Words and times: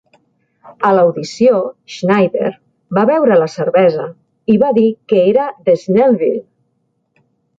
A 0.87 0.89
l'audició, 0.99 1.57
Schneider 1.95 2.47
va 2.99 3.03
beure 3.11 3.37
la 3.41 3.49
cervesa 3.57 4.07
i 4.53 4.57
va 4.65 4.73
dir 4.81 4.87
que 5.13 5.23
era 5.35 5.47
de 5.69 5.79
Snellville. 5.85 6.43